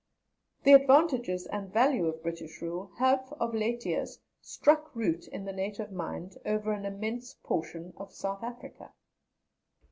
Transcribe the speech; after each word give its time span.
The 0.63 0.73
advantages 0.73 1.45
and 1.45 1.71
value 1.71 2.07
of 2.07 2.23
British 2.23 2.59
rule 2.63 2.89
have 2.97 3.31
of 3.39 3.53
late 3.53 3.85
years 3.85 4.17
struck 4.41 4.95
root 4.95 5.27
in 5.27 5.45
the 5.45 5.53
native 5.53 5.91
mind 5.91 6.39
over 6.43 6.73
an 6.73 6.85
immense 6.87 7.35
portion 7.43 7.93
of 7.97 8.11
South 8.11 8.41
Africa. 8.41 8.93